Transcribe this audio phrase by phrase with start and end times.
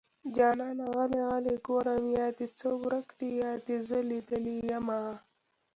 [0.35, 5.01] جانانه غلی غلی ګورې يا دې څه ورک دي يا دې زه ليدلې يمه